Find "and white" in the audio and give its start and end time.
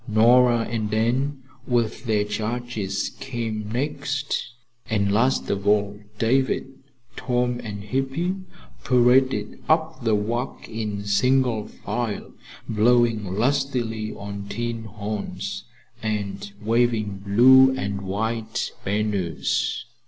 17.77-18.71